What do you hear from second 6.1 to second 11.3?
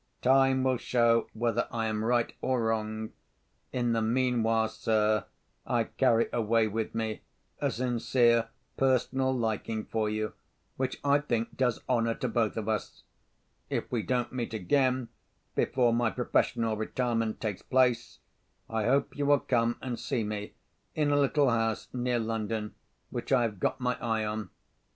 away with me a sincere personal liking for you, which I